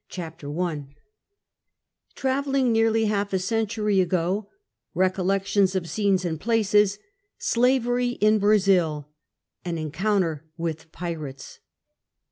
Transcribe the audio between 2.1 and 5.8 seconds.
Traveling Nearly Half a Century Ago— Recollections